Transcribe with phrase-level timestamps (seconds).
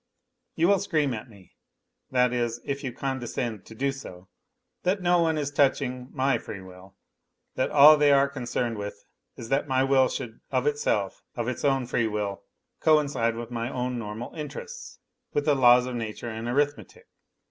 [0.55, 1.53] You will scream at me
[2.09, 4.29] (that is, if you condescend to do so)
[4.81, 6.95] that no one is touching my free will,
[7.53, 9.05] that all they are concerned with
[9.37, 12.41] is that my will should of itself, of its own free will,
[12.79, 14.97] coincide with my own normal interests,
[15.33, 17.05] with the laws of nature and arithmetic.